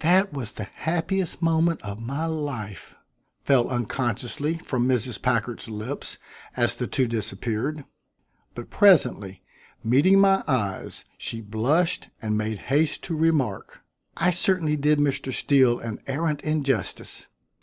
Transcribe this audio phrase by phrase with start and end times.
[0.00, 2.94] "That was the happiest moment of my life!"
[3.42, 5.22] fell unconsciously from Mrs.
[5.22, 6.18] Packard's lips
[6.54, 7.86] as the two disappeared;
[8.54, 9.42] but presently,
[9.82, 13.80] meeting my eyes, she blushed and made haste to remark:
[14.14, 15.32] "I certainly did Mr.
[15.32, 17.28] Steele an arrant injustice.